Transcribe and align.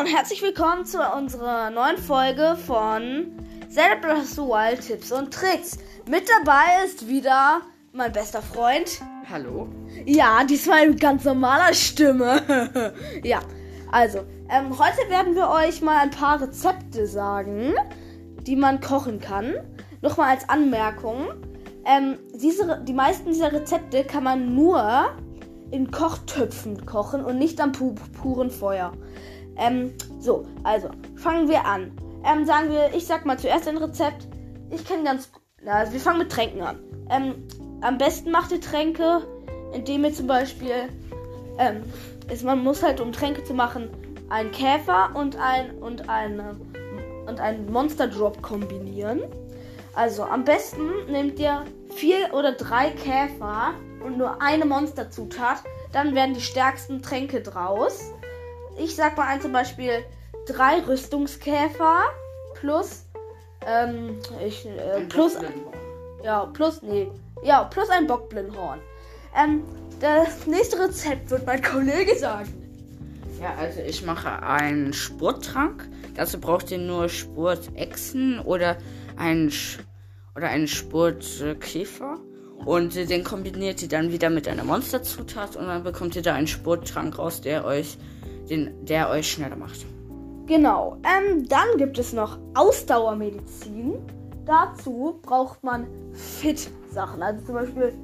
und 0.00 0.06
herzlich 0.06 0.42
willkommen 0.42 0.84
zu 0.84 0.98
unserer 0.98 1.70
neuen 1.70 1.98
Folge 1.98 2.56
von 2.66 3.30
Zelda 3.68 3.94
Breath 4.00 4.22
of 4.22 4.28
the 4.28 4.40
Wild 4.40 4.80
Tipps 4.80 5.12
und 5.12 5.32
Tricks. 5.32 5.78
Mit 6.10 6.24
dabei 6.28 6.84
ist 6.84 7.06
wieder 7.06 7.60
mein 7.92 8.10
bester 8.10 8.42
Freund. 8.42 9.00
Hallo. 9.30 9.68
Ja, 10.04 10.42
diesmal 10.42 10.88
mit 10.88 11.00
ganz 11.00 11.22
normaler 11.22 11.72
Stimme. 11.72 12.92
ja, 13.22 13.38
also, 13.92 14.24
ähm, 14.50 14.76
heute 14.76 15.08
werden 15.08 15.36
wir 15.36 15.48
euch 15.48 15.80
mal 15.80 15.98
ein 15.98 16.10
paar 16.10 16.40
Rezepte 16.40 17.06
sagen, 17.06 17.74
die 18.48 18.56
man 18.56 18.80
kochen 18.80 19.20
kann. 19.20 19.54
Nochmal 20.02 20.30
als 20.30 20.48
Anmerkung. 20.48 21.28
Ähm, 21.84 22.18
diese, 22.34 22.82
die 22.84 22.94
meisten 22.94 23.26
dieser 23.26 23.52
Rezepte 23.52 24.02
kann 24.02 24.24
man 24.24 24.56
nur 24.56 25.14
in 25.70 25.92
Kochtöpfen 25.92 26.84
kochen 26.84 27.24
und 27.24 27.38
nicht 27.38 27.60
am 27.60 27.70
pu 27.70 27.94
puren 28.20 28.50
Feuer. 28.50 28.92
Ähm, 29.56 29.94
so, 30.20 30.46
also, 30.62 30.88
fangen 31.16 31.48
wir 31.48 31.64
an. 31.64 31.92
Ähm, 32.24 32.44
sagen 32.44 32.70
wir, 32.70 32.94
ich 32.94 33.06
sag 33.06 33.26
mal 33.26 33.38
zuerst 33.38 33.68
ein 33.68 33.76
Rezept. 33.76 34.26
Ich 34.70 34.84
kenne 34.86 35.04
ganz. 35.04 35.30
Na, 35.62 35.72
also 35.72 35.92
wir 35.92 36.00
fangen 36.00 36.18
mit 36.18 36.32
Tränken 36.32 36.62
an. 36.62 36.78
Ähm, 37.10 37.46
am 37.80 37.98
besten 37.98 38.30
macht 38.30 38.50
ihr 38.52 38.60
Tränke, 38.60 39.22
indem 39.72 40.04
ihr 40.04 40.14
zum 40.14 40.26
Beispiel. 40.26 40.88
Ähm, 41.58 41.82
ist, 42.30 42.44
man 42.44 42.62
muss 42.62 42.82
halt, 42.82 43.00
um 43.00 43.12
Tränke 43.12 43.44
zu 43.44 43.54
machen, 43.54 43.90
einen 44.30 44.50
Käfer 44.50 45.10
und 45.14 45.36
ein 45.38 45.78
und 45.78 46.08
eine 46.08 46.56
und 47.26 47.40
einen 47.40 47.70
Monster 47.70 48.08
Drop 48.08 48.42
kombinieren. 48.42 49.22
Also 49.94 50.24
am 50.24 50.44
besten 50.44 51.06
nehmt 51.08 51.38
ihr 51.38 51.64
vier 51.94 52.32
oder 52.32 52.52
drei 52.52 52.90
Käfer 52.90 53.74
und 54.04 54.18
nur 54.18 54.42
eine 54.42 54.64
Monsterzutat. 54.64 55.62
Dann 55.92 56.14
werden 56.14 56.34
die 56.34 56.40
stärksten 56.40 57.02
Tränke 57.02 57.40
draus. 57.40 58.12
Ich 58.76 58.96
sag 58.96 59.16
mal 59.16 59.26
ein 59.26 59.40
zum 59.40 59.52
Beispiel 59.52 60.04
drei 60.46 60.80
Rüstungskäfer 60.80 62.00
plus 62.54 63.04
ähm, 63.66 64.18
ich, 64.44 64.66
äh, 64.66 65.00
plus 65.08 65.36
ja 66.22 66.46
plus 66.46 66.82
nee 66.82 67.10
ja 67.42 67.64
plus 67.64 67.88
ein 67.90 68.06
Bockblindhorn. 68.06 68.80
Ähm, 69.36 69.62
das 70.00 70.46
nächste 70.46 70.80
Rezept 70.80 71.30
wird 71.30 71.46
mein 71.46 71.62
Kollege 71.62 72.16
sagen. 72.16 72.52
Ja, 73.40 73.54
also 73.58 73.80
ich 73.80 74.04
mache 74.04 74.42
einen 74.42 74.92
Spurttrank. 74.92 75.88
Dazu 76.14 76.40
braucht 76.40 76.70
ihr 76.70 76.78
nur 76.78 77.08
Spurtechsen 77.08 78.38
oder 78.40 78.76
einen 79.16 79.50
Sch 79.50 79.78
oder 80.36 80.48
einen 80.48 80.68
Spurtkäfer. 80.68 82.18
Und 82.64 82.94
den 82.94 83.24
kombiniert 83.24 83.82
ihr 83.82 83.88
dann 83.88 84.12
wieder 84.12 84.30
mit 84.30 84.48
einer 84.48 84.64
Monsterzutat 84.64 85.56
und 85.56 85.66
dann 85.66 85.82
bekommt 85.82 86.16
ihr 86.16 86.22
da 86.22 86.34
einen 86.34 86.46
Spurttrank 86.46 87.18
raus, 87.18 87.40
der 87.42 87.64
euch, 87.64 87.98
den, 88.48 88.84
der 88.84 89.10
euch 89.10 89.30
schneller 89.30 89.56
macht. 89.56 89.86
Genau. 90.46 90.98
Ähm, 91.04 91.48
dann 91.48 91.78
gibt 91.78 91.98
es 91.98 92.12
noch 92.12 92.38
Ausdauermedizin. 92.54 93.94
Dazu 94.44 95.18
braucht 95.22 95.62
man 95.64 95.86
Fit-Sachen. 96.12 97.22
Also 97.22 97.44
zum 97.46 97.54
Beispiel 97.54 97.94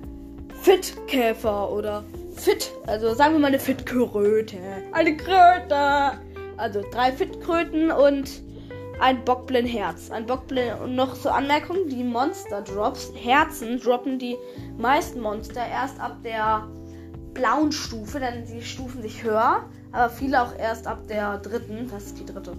Fit-Käfer 0.62 1.70
oder 1.70 2.02
Fit. 2.36 2.72
Also 2.86 3.14
sagen 3.14 3.34
wir 3.34 3.40
mal 3.40 3.48
eine 3.48 3.58
Fit-Kröte. 3.58 4.56
Eine 4.92 5.16
Kröte. 5.16 6.18
Also 6.56 6.82
drei 6.90 7.12
Fit-Kröten 7.12 7.90
und 7.90 8.42
ein 9.00 9.24
Bockblin-Herz. 9.24 10.10
Ein 10.10 10.26
Bockblin 10.26 10.74
und 10.82 10.94
noch 10.94 11.14
zur 11.14 11.34
Anmerkung, 11.34 11.88
die 11.88 12.04
Monster-Drops, 12.04 13.12
Herzen 13.14 13.80
droppen 13.80 14.18
die 14.18 14.36
meisten 14.78 15.20
Monster 15.20 15.66
erst 15.66 15.98
ab 15.98 16.18
der 16.22 16.68
blauen 17.32 17.72
Stufe, 17.72 18.20
denn 18.20 18.46
sie 18.46 18.60
stufen 18.60 19.02
sich 19.02 19.22
höher, 19.22 19.64
aber 19.92 20.10
viele 20.10 20.42
auch 20.42 20.56
erst 20.56 20.86
ab 20.86 21.06
der 21.08 21.38
dritten, 21.38 21.88
das 21.90 22.06
ist 22.06 22.18
die 22.18 22.26
dritte. 22.26 22.56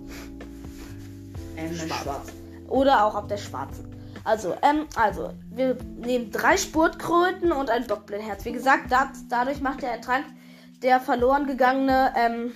Ähm, 1.58 1.74
Schwarz. 1.76 2.34
Oder 2.68 3.06
auch 3.06 3.16
ab 3.16 3.28
der 3.28 3.38
schwarzen. 3.38 3.86
Also, 4.24 4.54
ähm, 4.62 4.86
also, 4.96 5.34
wir 5.50 5.78
nehmen 5.98 6.32
drei 6.32 6.58
Spurtkröten 6.58 7.52
und 7.52 7.70
ein 7.70 7.88
Bockblindherz. 7.88 8.46
Wie 8.46 8.52
gesagt, 8.52 8.92
dat, 8.92 9.10
dadurch 9.30 9.62
macht 9.62 9.82
der 9.82 10.00
Trank 10.02 10.26
der 10.82 11.00
verloren 11.00 11.46
gegangene 11.46 12.14
ähm, 12.16 12.52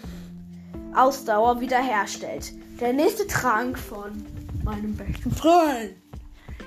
Ausdauer 0.95 1.59
wiederherstellt. 1.61 2.53
Der 2.79 2.93
nächste 2.93 3.27
Trank 3.27 3.77
von 3.77 4.25
meinem 4.63 4.95
besten 4.95 5.31
Freund. 5.31 5.95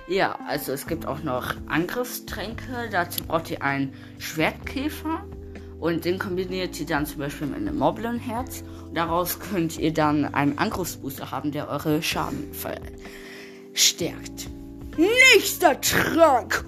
Ja, 0.09 0.39
also 0.47 0.73
es 0.73 0.87
gibt 0.87 1.07
auch 1.07 1.23
noch 1.23 1.55
Angriffstränke. 1.67 2.89
Dazu 2.91 3.25
braucht 3.25 3.51
ihr 3.51 3.63
einen 3.63 3.93
Schwertkäfer 4.19 5.25
und 5.81 6.05
den 6.05 6.19
kombiniert 6.19 6.79
ihr 6.81 6.87
dann 6.87 7.07
zum 7.07 7.19
Beispiel 7.19 7.47
mit 7.47 7.57
einem 7.57 7.79
Moblin-Herz. 7.79 8.65
Und 8.87 8.97
daraus 8.97 9.39
könnt 9.39 9.79
ihr 9.79 9.93
dann 9.93 10.35
einen 10.35 10.59
Angriffsbooster 10.59 11.31
haben, 11.31 11.53
der 11.53 11.69
eure 11.69 12.03
Schaden 12.03 12.53
verstärkt. 12.53 14.49
Nächster 14.97 15.81
Trank. 15.81 16.65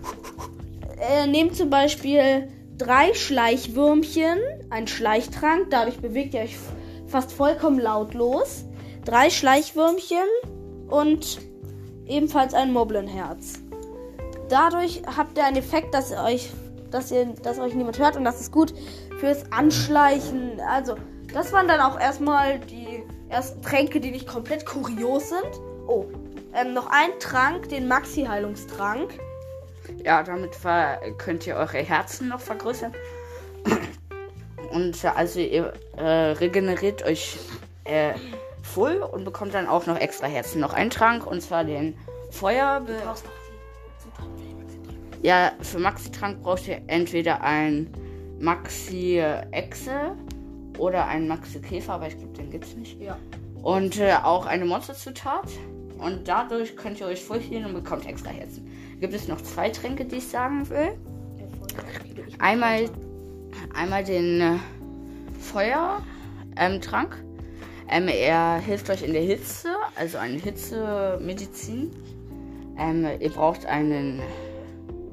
Äh, 1.00 1.26
nehmt 1.26 1.56
zum 1.56 1.71
Beispiel 1.71 2.48
drei 2.78 3.12
Schleichwürmchen, 3.15 4.38
ein 4.71 4.87
Schleichtrank. 4.87 5.69
Dadurch 5.71 5.98
bewegt 5.98 6.34
ihr 6.34 6.42
euch 6.42 6.56
fast 7.09 7.32
vollkommen 7.32 7.81
lautlos. 7.81 8.65
Drei 9.04 9.31
Schleichwürmchen 9.31 10.19
und 10.88 11.41
ebenfalls 12.06 12.54
ein 12.54 12.72
Moblenherz. 12.72 13.60
Dadurch 14.48 15.03
habt 15.16 15.38
ihr 15.38 15.44
einen 15.44 15.56
Effekt, 15.56 15.94
dass 15.94 16.10
ihr 16.10 16.22
euch, 16.22 16.50
dass 16.91 17.11
ihr, 17.11 17.27
dass 17.43 17.59
euch 17.59 17.75
niemand 17.75 17.99
hört 17.99 18.17
und 18.17 18.25
das 18.25 18.41
ist 18.41 18.53
gut 18.53 18.75
fürs 19.19 19.51
Anschleichen. 19.53 20.61
Also, 20.69 20.97
das 21.33 21.53
waren 21.53 21.69
dann 21.69 21.81
auch 21.81 21.99
erstmal 21.99 22.59
die 22.61 23.05
ersten 23.28 23.62
Tränke, 23.62 24.01
die 24.01 24.11
nicht 24.11 24.27
komplett 24.27 24.67
kurios 24.67 25.28
sind. 25.28 25.61
Oh, 25.87 26.06
ähm, 26.55 26.75
noch 26.75 26.89
ein 26.91 27.11
Trank, 27.21 27.69
den 27.69 27.89
Maxi-Heilungstrank. 27.89 29.19
Ja, 30.05 30.23
damit 30.23 30.53
könnt 31.19 31.47
ihr 31.47 31.56
eure 31.56 31.78
Herzen 31.78 32.28
noch 32.28 32.41
vergrößern. 32.41 32.93
Und 34.71 35.05
äh, 35.05 35.09
also 35.09 35.41
ihr 35.41 35.72
äh, 35.97 36.33
regeneriert 36.33 37.05
euch 37.05 37.39
äh, 37.84 38.15
voll 38.62 38.97
und 38.97 39.25
bekommt 39.25 39.55
dann 39.55 39.67
auch 39.69 39.87
noch 39.87 39.99
extra 39.99 40.27
Herzen. 40.27 40.61
Noch 40.61 40.72
einen 40.72 40.91
Trank 40.91 41.27
und 41.27 41.41
zwar 41.41 41.65
den 41.65 41.97
Feuer. 42.31 42.83
Ja, 45.23 45.53
für 45.61 45.79
Maxi-Trank 45.79 46.43
braucht 46.43 46.67
ihr 46.67 46.81
entweder 46.87 47.43
ein 47.43 47.89
Maxi-Echse 48.41 50.17
oder 50.79 51.07
einen 51.07 51.29
Maxi-Käfer, 51.29 51.95
aber 51.95 52.09
ich 52.09 52.17
glaube, 52.17 52.33
den 52.33 52.51
gibt's 52.51 52.75
nicht. 52.75 53.01
Ja. 53.01 53.19
Und 53.63 53.99
äh, 53.99 54.15
auch 54.23 54.47
eine 54.47 54.65
Monsterzutat. 54.65 55.49
Und 55.99 56.27
dadurch 56.27 56.77
könnt 56.77 56.99
ihr 57.01 57.07
euch 57.07 57.23
voll 57.23 57.41
healen 57.41 57.67
und 57.67 57.75
bekommt 57.75 58.07
extra 58.07 58.31
Herzen. 58.31 58.67
Gibt 59.01 59.13
es 59.13 59.29
noch 59.29 59.41
zwei 59.43 59.69
Tränke, 59.69 60.07
die 60.07 60.17
ich 60.17 60.29
sagen 60.29 60.69
will? 60.71 60.97
Einmal, 62.39 62.89
einmal 63.75 64.03
den 64.03 64.41
äh, 64.41 64.57
Feuertrank. 65.39 67.23
Ähm, 67.89 68.09
er 68.09 68.59
hilft 68.59 68.89
euch 68.89 69.03
in 69.03 69.13
der 69.13 69.23
Hitze, 69.23 69.69
also 69.97 70.17
eine 70.17 70.39
Hitzemedizin. 70.39 71.91
Ähm, 72.79 73.07
ihr 73.19 73.31
braucht 73.31 73.67
einen, 73.67 74.23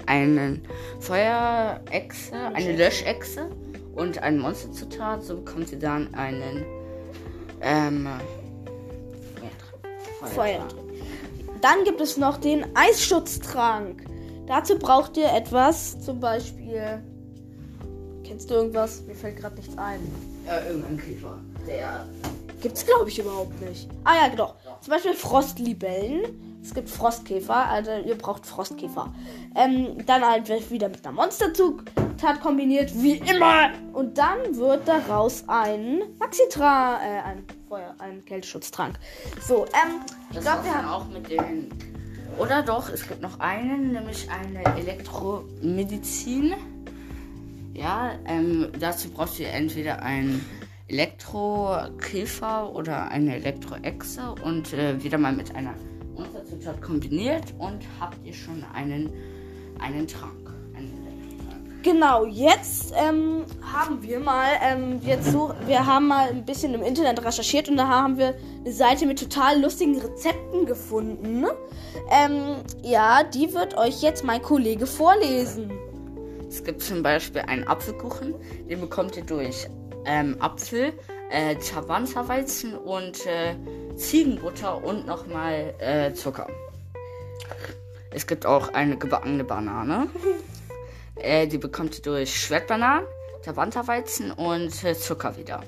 einen 0.08 0.64
Feuerechse, 1.00 2.36
eine 2.54 2.76
Löschechse 2.76 3.50
und 3.96 4.22
eine 4.24 4.40
Monsterzutat. 4.40 5.24
So 5.24 5.38
bekommt 5.38 5.72
ihr 5.72 5.80
dann 5.80 6.14
einen 6.14 6.66
ähm, 7.62 8.08
Feuer. 10.34 10.68
Dann 11.62 11.84
gibt 11.84 12.02
es 12.02 12.18
noch 12.18 12.38
den 12.38 12.66
Eisschutztrank. 12.76 14.04
Dazu 14.48 14.78
braucht 14.80 15.18
ihr 15.18 15.32
etwas, 15.34 16.00
zum 16.00 16.20
Beispiel. 16.20 17.04
Kennst 18.24 18.50
du 18.50 18.56
irgendwas? 18.56 19.02
Mir 19.04 19.16
fällt 19.16 19.38
gerade 19.38 19.56
nichts 19.56 19.78
ein. 19.78 20.00
Ja, 20.46 20.62
irgendein 20.66 20.98
Käfer. 20.98 21.40
Der. 21.68 22.06
Gibt's 22.62 22.86
glaube 22.86 23.10
ich 23.10 23.20
überhaupt 23.20 23.60
nicht. 23.62 23.90
Ah 24.04 24.16
ja, 24.16 24.36
doch. 24.36 24.56
Zum 24.82 24.92
Beispiel 24.92 25.14
Frostlibellen. 25.14 26.47
Es 26.62 26.74
gibt 26.74 26.90
Frostkäfer, 26.90 27.70
also 27.70 27.92
ihr 28.06 28.18
braucht 28.18 28.46
Frostkäfer. 28.46 29.14
Ähm, 29.56 30.06
dann 30.06 30.26
halt 30.26 30.50
wieder 30.70 30.90
mit 30.90 31.06
einer 31.06 31.16
Monsterzutat 31.16 32.42
kombiniert, 32.42 32.92
wie 32.96 33.18
immer. 33.18 33.70
Und 33.94 34.18
dann 34.18 34.56
wird 34.56 34.88
daraus 34.88 35.46
ein 35.48 36.02
Maxitra, 36.20 37.00
äh, 37.02 37.22
ein 37.22 37.44
Feuer, 37.70 37.96
ein 38.00 38.24
Kälteschutztrank. 38.26 39.00
So, 39.42 39.66
ähm, 39.66 40.02
ich 40.32 40.40
glaube, 40.42 40.66
wir 40.66 40.76
haben. 40.76 40.88
auch 40.88 41.08
mit 41.08 41.30
den. 41.30 41.70
Oder 42.38 42.62
doch, 42.62 42.90
es 42.90 43.08
gibt 43.08 43.22
noch 43.22 43.40
einen, 43.40 43.94
nämlich 43.94 44.28
eine 44.30 44.64
Elektromedizin. 44.78 46.54
Ja, 47.74 48.12
ähm, 48.26 48.72
dazu 48.80 49.10
braucht 49.10 49.40
ihr 49.40 49.50
entweder 49.50 50.02
einen 50.02 50.44
Elektrokäfer 50.88 52.74
oder 52.74 53.10
eine 53.10 53.36
Elektroechse 53.36 54.36
und 54.44 54.74
äh, 54.74 55.04
wieder 55.04 55.18
mal 55.18 55.34
mit 55.34 55.54
einer 55.56 55.74
Monsterzutat 56.18 56.82
kombiniert 56.82 57.54
und 57.58 57.80
habt 58.00 58.18
ihr 58.26 58.34
schon 58.34 58.64
einen, 58.74 59.12
einen 59.80 60.08
Trank. 60.08 60.52
Einen. 60.76 61.08
Genau, 61.84 62.26
jetzt 62.26 62.94
ähm, 62.98 63.46
haben 63.62 64.02
wir 64.02 64.20
mal, 64.20 64.48
ähm, 64.62 65.00
jetzt 65.06 65.32
so, 65.32 65.54
wir 65.68 65.86
haben 65.86 66.08
mal 66.08 66.30
ein 66.30 66.44
bisschen 66.44 66.74
im 66.74 66.82
Internet 66.82 67.24
recherchiert 67.24 67.70
und 67.70 67.78
da 67.78 67.88
haben 67.88 68.18
wir 68.18 68.36
eine 68.66 68.74
Seite 68.74 69.06
mit 69.06 69.20
total 69.20 69.62
lustigen 69.62 69.98
Rezepten 69.98 70.66
gefunden. 70.66 71.46
Ähm, 72.12 72.58
ja, 72.82 73.24
die 73.24 73.54
wird 73.54 73.78
euch 73.78 74.02
jetzt 74.02 74.24
mein 74.24 74.42
Kollege 74.42 74.86
vorlesen. 74.86 75.72
Es 76.50 76.64
gibt 76.64 76.82
zum 76.82 77.04
Beispiel 77.04 77.42
einen 77.42 77.66
Apfelkuchen, 77.68 78.34
den 78.70 78.82
bekommt 78.82 79.16
ihr 79.16 79.24
durch 79.24 79.68
ähm, 80.06 80.36
Apfel, 80.40 80.94
äh, 81.30 81.56
Tabanzerweizen 81.56 82.76
und 82.78 83.26
äh, 83.26 83.56
Ziegenbutter 83.98 84.84
und 84.84 85.06
nochmal 85.06 85.74
äh, 85.80 86.14
Zucker. 86.14 86.48
Es 88.12 88.26
gibt 88.26 88.46
auch 88.46 88.74
eine 88.74 88.98
gebackene 88.98 89.44
Banane. 89.44 90.08
Äh, 91.20 91.48
die 91.48 91.58
bekommt 91.58 91.98
ihr 91.98 92.04
durch 92.04 92.40
Schwertbananen, 92.40 93.08
Tabanterweizen 93.42 94.32
und 94.32 94.84
äh, 94.84 94.94
Zucker 94.94 95.36
wieder. 95.36 95.64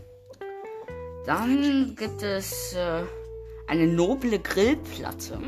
Dann 1.25 1.95
gibt 1.97 2.21
es 2.21 2.73
äh, 2.73 3.01
eine 3.65 3.87
noble 3.87 4.37
Grillplatte. 4.37 5.39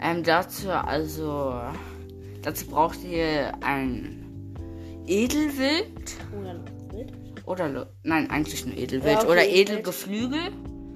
Ähm, 0.00 0.24
dazu 0.24 0.70
also 0.70 1.60
dazu 2.40 2.66
braucht 2.66 3.04
ihr 3.04 3.52
ein 3.60 4.56
Edelwild 5.06 6.16
Oder 6.40 6.64
Wild? 6.90 7.21
Oder 7.46 7.68
lo- 7.68 7.86
nein 8.02 8.30
eigentlich 8.30 8.64
nur 8.66 8.76
Edelwild 8.76 9.12
Ja, 9.14 9.18
okay, 9.22 9.30
oder. 9.30 9.46
Edelgeflügel 9.48 10.40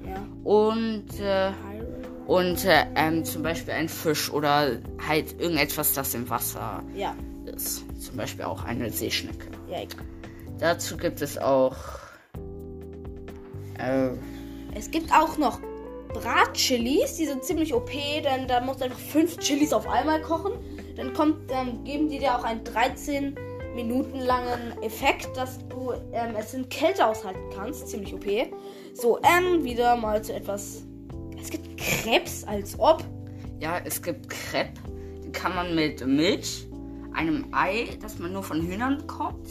Ja. 0.07 0.27
und 0.45 1.07
äh, 1.21 1.53
und 2.27 2.65
äh, 2.65 2.87
ähm, 2.97 3.25
zum 3.25 3.43
Beispiel 3.45 3.73
ein 3.75 3.89
Fisch 3.89 4.31
oder 4.33 4.79
halt 5.07 5.41
irgendetwas, 5.41 5.93
das 5.93 6.13
im 6.15 6.29
Wasser 6.29 6.83
Ja, 6.97 7.15
ist. 7.55 7.85
Zum 8.01 8.17
Beispiel 8.17 8.45
auch 8.45 8.65
eine 8.65 8.91
Seeschnecke. 8.91 9.47
ja. 9.71 9.79
Dazu 10.59 10.97
gibt 10.97 11.21
es 11.23 11.37
auch. 11.39 11.77
Äh, 13.79 14.11
Es 14.75 14.91
gibt 14.91 15.13
auch 15.13 15.37
noch 15.39 15.61
Bratchilis, 16.15 17.17
die 17.17 17.27
sind 17.27 17.45
ziemlich 17.45 17.75
OP, 17.75 17.91
denn 18.25 18.49
da 18.49 18.61
musst 18.61 18.81
du 18.81 18.85
einfach 18.87 18.99
fünf 18.99 19.37
Chilis 19.39 19.73
auf 19.73 19.87
einmal 19.89 20.21
kochen. 20.23 20.53
Dann 20.97 21.13
kommt, 21.13 21.51
dann 21.51 21.85
geben 21.85 22.09
die 22.09 22.19
dir 22.19 22.39
auch 22.39 22.45
einen 22.45 22.65
13 22.65 23.35
Minuten 23.77 24.19
langen 24.19 24.83
Effekt, 24.83 25.37
dass 25.37 25.59
du 25.69 25.93
ähm, 26.13 26.35
es 26.37 26.55
in 26.55 26.69
Kälte 26.69 27.07
aushalten 27.07 27.51
kannst. 27.55 27.89
Ziemlich 27.89 28.13
OP. 28.15 28.25
So, 28.95 29.21
ähm, 29.23 29.63
wieder 29.63 29.95
mal 29.97 30.25
zu 30.25 30.35
etwas. 30.35 30.83
Es 31.41 31.51
gibt 31.51 31.77
Krebs, 31.77 32.43
als 32.45 32.79
ob. 32.79 33.05
ja, 33.61 33.79
es 33.85 34.03
gibt 34.03 34.29
Crepe. 34.31 34.81
Die 35.23 35.31
kann 35.31 35.55
man 35.55 35.75
mit 35.75 36.05
Milch, 36.05 36.67
einem 37.13 37.47
Ei, 37.53 37.97
das 38.01 38.19
man 38.19 38.33
nur 38.33 38.43
von 38.43 38.63
Hühnern 38.63 38.99
bekommt. 38.99 39.49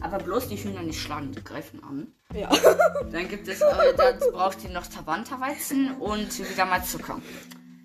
Aber 0.00 0.18
bloß 0.18 0.48
die 0.48 0.56
Hühner 0.56 0.82
nicht 0.82 1.00
schlagen, 1.00 1.32
die 1.32 1.42
greifen 1.42 1.82
an. 1.82 2.08
Ja. 2.34 2.50
Dann 3.12 3.28
gibt 3.28 3.48
es, 3.48 3.60
äh, 3.60 3.94
dazu 3.96 4.30
braucht 4.32 4.62
ihr 4.64 4.70
noch 4.70 4.86
Tabanterweizen 4.86 5.96
und 5.98 6.38
wieder 6.38 6.66
mal 6.66 6.84
Zucker. 6.84 7.20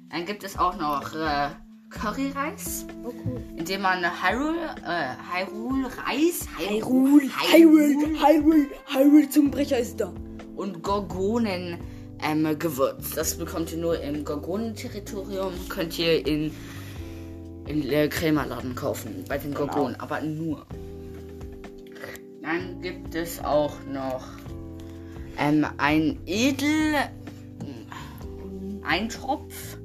Dann 0.10 0.26
gibt 0.26 0.44
es 0.44 0.58
auch 0.58 0.78
noch 0.78 1.14
äh, 1.14 1.50
Curryreis, 1.90 2.86
Oh, 3.04 3.14
cool. 3.26 3.42
indem 3.56 3.82
man 3.82 4.04
Hyrule, 4.04 4.76
äh, 4.86 5.16
Hyrule 5.34 5.88
Reis, 6.06 6.46
Hyrule, 6.58 7.30
Hyrule, 7.52 8.20
Hyrule, 8.22 8.68
Hyrule 8.88 9.30
Zungenbrecher 9.30 9.80
ist 9.80 10.00
da. 10.00 10.12
und 10.56 10.84
Gorgonen 10.84 11.78
ähm, 12.22 12.58
Gewürz. 12.60 13.12
Das 13.12 13.38
bekommt 13.38 13.72
ihr 13.72 13.78
nur 13.78 14.00
im 14.02 14.26
Gorgonenterritorium. 14.26 15.54
Könnt 15.70 15.98
ihr 16.00 16.26
in, 16.26 16.52
in 17.68 17.90
äh, 17.90 18.08
Krämerladen 18.10 18.76
kaufen, 18.76 19.24
bei 19.30 19.38
den 19.38 19.54
Gorgonen, 19.54 19.96
aber 20.00 20.20
nur. 20.22 20.66
Dann 22.42 22.82
gibt 22.82 23.14
es 23.16 23.40
auch 23.44 23.74
noch 23.92 24.24
ähm, 25.38 25.66
ein 25.78 26.20
Edel 26.26 26.96
Eintropf. 28.84 29.77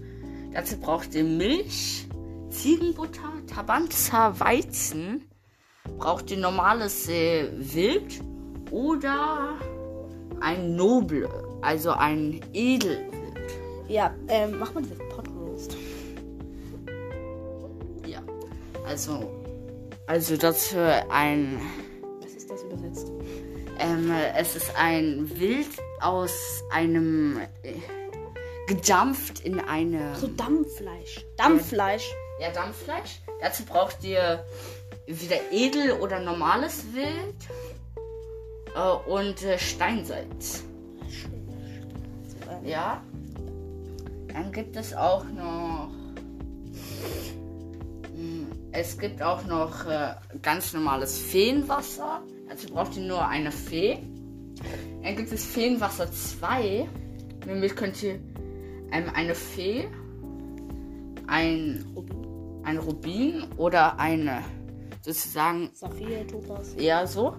Dazu 0.54 0.76
braucht 0.78 1.14
ihr 1.14 1.24
Milch, 1.24 2.06
Ziegenbutter, 2.50 3.32
Tabanzer 3.46 4.38
Weizen. 4.38 5.28
Braucht 5.98 6.30
ihr 6.30 6.36
normales 6.36 7.08
äh, 7.08 7.48
Wild 7.58 8.20
oder 8.70 9.56
ein 10.40 10.76
Noble, 10.76 11.28
also 11.62 11.90
ein 11.92 12.40
Edelwild. 12.52 13.08
Ja, 13.88 14.14
ähm, 14.28 14.58
mach 14.58 14.72
mal 14.74 14.82
diese 14.82 14.94
Potroast. 14.96 15.76
Ja, 18.06 18.22
also, 18.86 19.30
also 20.06 20.36
dazu 20.36 20.76
ein, 21.10 21.60
Was 22.20 22.32
ist 22.32 22.50
das 22.50 22.62
übersetzt? 22.62 23.10
ähm, 23.78 24.12
es 24.36 24.54
ist 24.56 24.72
ein 24.76 25.30
Wild 25.38 25.68
aus 26.00 26.62
einem 26.70 27.38
äh, 27.62 27.72
gedampft 28.76 29.40
in 29.40 29.60
eine 29.60 30.14
So 30.16 30.28
Dampffleisch. 30.28 31.24
Dampffleisch. 31.36 32.10
ja, 32.40 32.50
Dampffleisch. 32.50 33.20
Dazu 33.40 33.64
braucht 33.64 34.02
ihr 34.02 34.44
wieder 35.06 35.36
edel 35.50 35.92
oder 36.00 36.20
normales 36.20 36.84
Wild 36.94 37.34
äh, 38.74 39.10
und 39.10 39.42
äh, 39.42 39.58
Steinsalz. 39.58 40.64
Ja. 42.64 43.02
Dann 44.28 44.52
gibt 44.52 44.76
es 44.76 44.94
auch 44.94 45.24
noch. 45.24 45.90
Hm, 48.14 48.46
Es 48.72 48.96
gibt 48.98 49.20
auch 49.20 49.44
noch 49.44 49.84
äh, 49.86 50.14
ganz 50.40 50.72
normales 50.72 51.18
Feenwasser. 51.18 52.22
Dazu 52.48 52.68
braucht 52.68 52.96
ihr 52.96 53.02
nur 53.02 53.26
eine 53.26 53.52
Fee. 53.52 53.98
Dann 55.02 55.16
gibt 55.16 55.30
es 55.32 55.44
Feenwasser 55.44 56.10
2. 56.10 56.88
Nämlich 57.46 57.74
könnt 57.74 58.00
ihr 58.02 58.20
ähm, 58.92 59.10
eine 59.14 59.34
Fee, 59.34 59.88
ein, 61.26 61.84
ein 62.64 62.78
Rubin 62.78 63.44
oder 63.56 63.98
eine 63.98 64.42
sozusagen 65.00 65.70
Saphir, 65.72 66.26
Topaz, 66.26 66.74
eher 66.74 67.06
so. 67.06 67.34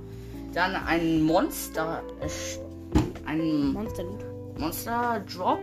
Dann 0.54 0.76
ein 0.76 1.22
Monster, 1.24 2.04
äh, 2.20 3.28
ein 3.28 3.74
Monsterloot. 3.74 4.26
Monster 4.60 5.24
Drop 5.36 5.62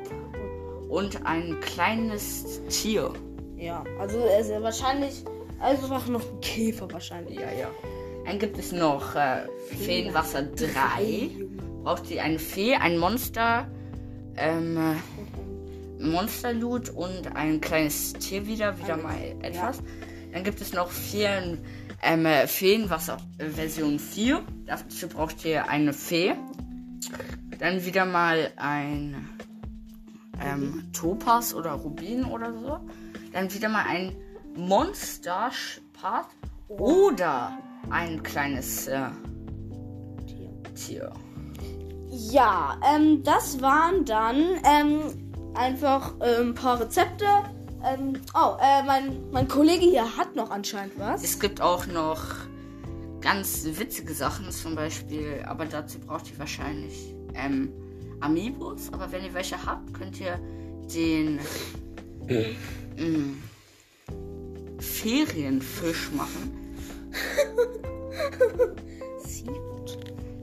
und 0.89 1.25
ein 1.25 1.59
kleines 1.61 2.61
Tier. 2.69 3.13
Ja, 3.57 3.85
also 4.01 4.19
ist 4.41 4.51
ja 4.51 4.63
wahrscheinlich 4.63 5.25
einfach 5.61 6.07
noch 6.09 6.23
ein 6.23 6.41
Käfer 6.41 6.91
wahrscheinlich. 6.93 7.37
Ja, 7.37 7.53
ja. 7.53 7.69
Dann 8.27 8.39
gibt 8.39 8.59
es 8.59 8.73
noch 8.73 9.15
äh, 9.15 9.47
Feenwasser 9.85 10.43
3. 10.43 11.31
Braucht 11.85 12.11
ihr 12.11 12.23
eine 12.23 12.39
Fee, 12.39 12.75
ein 12.75 12.99
Monster, 12.99 13.67
ähm, 14.37 14.77
äh, 14.77 15.59
Monsterloot 16.01 16.91
und 16.91 17.37
ein 17.37 17.61
kleines 17.61 18.15
Tier 18.15 18.47
wieder, 18.47 18.79
wieder 18.79 18.97
mal 18.97 19.17
etwas. 19.43 19.83
Dann 20.33 20.45
gibt 20.45 20.61
es 20.61 20.73
noch 20.73 20.91
vier 20.91 21.59
ähm, 22.03 22.27
äh, 22.27 22.47
Feenwasser 22.47 23.19
äh, 23.39 23.47
Version 23.47 23.99
4. 23.99 24.43
Dazu 24.67 25.09
braucht 25.09 25.45
ihr 25.45 25.69
eine 25.69 25.93
Fee. 25.93 26.35
Dann 27.59 27.85
wieder 27.85 28.07
mal 28.07 28.53
ein 28.57 29.29
ähm, 30.41 30.89
Topaz 30.93 31.53
oder 31.53 31.73
Rubin 31.73 32.25
oder 32.25 32.53
so. 32.53 32.81
Dann 33.33 33.53
wieder 33.53 33.69
mal 33.69 33.85
ein 33.87 34.17
Monster-Part 34.57 36.29
oder 36.69 37.59
ein 37.91 38.23
kleines 38.23 38.87
äh, 38.87 39.09
Tier. 40.75 41.13
Ja, 42.09 42.79
ähm, 42.95 43.23
das 43.23 43.61
waren 43.61 44.05
dann 44.05 44.37
ähm, 44.65 45.30
einfach 45.55 46.15
äh, 46.21 46.41
ein 46.41 46.55
paar 46.55 46.81
Rezepte. 46.81 47.25
Ähm, 47.85 48.15
oh, 48.35 48.57
äh, 48.61 48.83
mein, 48.85 49.31
mein 49.31 49.49
Kollege 49.49 49.85
hier 49.85 50.17
hat 50.17 50.37
noch 50.37 50.51
anscheinend 50.51 50.99
was. 50.99 51.25
Es 51.25 51.39
gibt 51.39 51.61
auch 51.61 51.87
noch 51.87 52.23
ganz 53.21 53.65
witzige 53.65 54.13
Sachen, 54.13 54.51
zum 54.51 54.75
Beispiel, 54.75 55.43
aber 55.47 55.67
dazu 55.67 55.99
braucht 55.99 56.31
ihr 56.31 56.39
wahrscheinlich 56.39 57.15
ähm, 57.35 57.73
Amiibos. 58.21 58.93
Aber 58.93 59.11
wenn 59.13 59.25
ihr 59.25 59.35
welche 59.35 59.65
habt, 59.65 59.95
könnt 59.95 60.21
ihr 60.21 60.39
den 60.95 61.39
mm, 62.97 63.43
Ferienfisch 64.79 66.11
machen. 66.13 66.57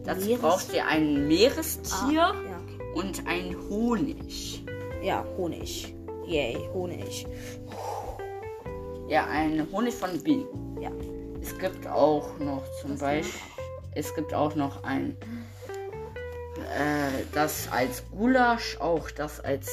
Dazu 0.05 0.35
braucht 0.37 0.73
ihr 0.73 0.87
ein 0.87 1.27
Meerestier 1.27 2.13
Ja, 2.13 2.29
okay. 2.31 2.79
und 2.95 3.27
ein 3.27 3.55
Honig. 3.69 4.63
Ja, 5.01 5.25
Honig. 5.37 5.93
Yay, 6.25 6.57
Honig. 6.73 7.25
Ja, 9.07 9.25
ein 9.27 9.65
Honig 9.71 9.93
von 9.93 10.21
Bienen. 10.21 10.77
Ja. 10.81 10.91
Es 11.41 11.57
gibt 11.57 11.87
auch 11.87 12.37
noch 12.39 12.63
zum 12.81 12.97
Beispiel, 12.97 13.39
es 13.95 14.13
gibt 14.13 14.33
auch 14.33 14.53
noch 14.55 14.83
ein, 14.83 15.15
äh, 16.75 17.23
das 17.33 17.69
als 17.71 18.03
Gulasch, 18.11 18.77
auch 18.81 19.09
das 19.11 19.39
als, 19.39 19.71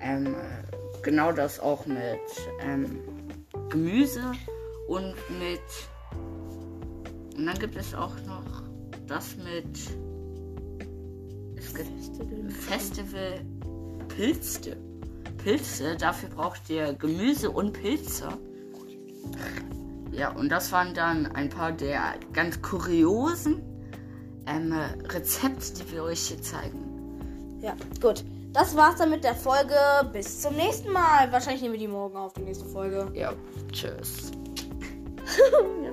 ähm, 0.00 0.34
äh, 0.34 1.02
genau 1.02 1.30
das 1.30 1.60
auch 1.60 1.86
mit 1.86 2.18
ähm, 2.60 3.00
Gemüse 3.68 4.32
und 4.88 5.14
mit. 5.38 5.60
Und 7.36 7.46
dann 7.46 7.58
gibt 7.58 7.76
es 7.76 7.94
auch 7.94 8.16
noch 8.26 8.64
das 9.06 9.36
mit. 9.36 9.78
Es 11.56 11.74
gibt 11.74 12.52
Festival 12.52 13.40
Pilze. 14.18 14.76
Pilze, 15.44 15.96
dafür 15.96 16.28
braucht 16.30 16.68
ihr 16.68 16.92
Gemüse 16.94 17.52
und 17.52 17.72
Pilze. 17.72 18.28
Ja, 20.10 20.32
und 20.32 20.48
das 20.48 20.72
waren 20.72 20.92
dann 20.92 21.26
ein 21.36 21.48
paar 21.48 21.70
der 21.70 22.14
ganz 22.32 22.60
kuriosen 22.60 23.62
ähm, 24.48 24.72
Rezepte, 25.04 25.72
die 25.74 25.92
wir 25.92 26.02
euch 26.02 26.18
hier 26.18 26.42
zeigen. 26.42 27.60
Ja, 27.62 27.76
gut. 28.02 28.24
Das 28.52 28.74
war's 28.76 28.96
dann 28.96 29.10
mit 29.10 29.22
der 29.22 29.36
Folge. 29.36 29.76
Bis 30.12 30.40
zum 30.40 30.56
nächsten 30.56 30.90
Mal. 30.90 31.30
Wahrscheinlich 31.30 31.62
nehmen 31.62 31.74
wir 31.74 31.80
die 31.80 31.86
morgen 31.86 32.16
auf, 32.16 32.32
die 32.32 32.40
nächste 32.40 32.64
Folge. 32.64 33.12
Ja, 33.14 33.34
tschüss. 33.70 34.32